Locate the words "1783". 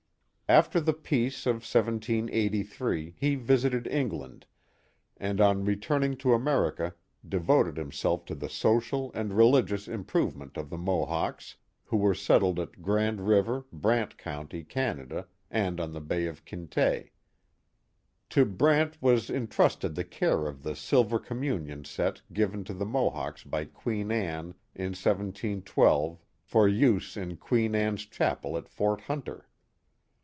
1.63-3.15